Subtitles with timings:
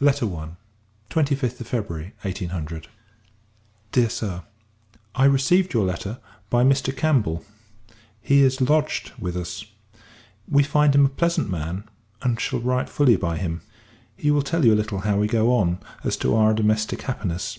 [0.00, 1.34] Letters OF LADY HAMILTON, &c.
[1.34, 1.48] I.
[1.48, 2.88] 25th of February, [1800.]
[3.90, 4.42] DEAR SIR,
[5.14, 6.18] I received your letter
[6.50, 6.94] by Mr.
[6.94, 7.42] Campbell.
[8.20, 9.64] He is lodged with us.
[10.46, 11.84] We find him a pleasant man;
[12.20, 13.62] and shall write fully by him.
[14.14, 17.58] He will tell you a little how we go on, as to our domestic happiness.